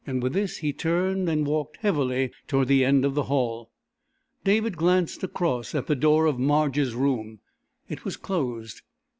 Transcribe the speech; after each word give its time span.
With 0.07 0.33
this 0.33 0.57
he 0.57 0.73
turned 0.73 1.29
and 1.29 1.45
walked 1.45 1.77
heavily 1.77 2.31
toward 2.47 2.69
the 2.69 2.83
end 2.83 3.05
of 3.05 3.13
the 3.13 3.25
hall. 3.25 3.69
David 4.43 4.75
glanced 4.75 5.21
across 5.21 5.75
at 5.75 5.85
the 5.85 5.95
door 5.95 6.25
of 6.25 6.39
Marge's 6.39 6.95
room. 6.95 7.37
It 7.87 8.03
was 8.03 8.17
closed. 8.17 8.81